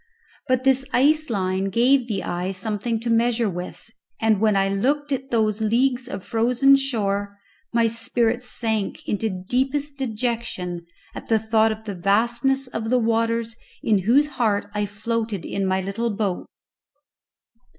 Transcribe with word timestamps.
But 0.47 0.63
this 0.63 0.83
ice 0.93 1.29
line 1.29 1.65
gave 1.65 2.07
the 2.07 2.23
eye 2.23 2.53
something 2.53 2.99
to 3.01 3.09
measure 3.11 3.47
with, 3.51 3.91
and 4.19 4.41
when 4.41 4.55
I 4.55 4.67
looked 4.67 5.11
at 5.11 5.29
those 5.29 5.61
leagues 5.61 6.07
of 6.07 6.25
frozen 6.25 6.75
shore 6.75 7.37
my 7.71 7.85
spirits 7.85 8.49
sank 8.49 9.07
into 9.07 9.29
deepest 9.29 9.97
dejection 9.99 10.87
at 11.13 11.27
the 11.27 11.37
thought 11.37 11.71
of 11.71 11.85
the 11.85 11.93
vastness 11.93 12.67
of 12.67 12.89
the 12.89 12.97
waters 12.97 13.55
in 13.83 13.99
whose 13.99 14.25
heart 14.25 14.71
I 14.73 14.87
floated 14.87 15.45
in 15.45 15.67
my 15.67 15.81
little 15.81 16.09
boat. 16.09 16.47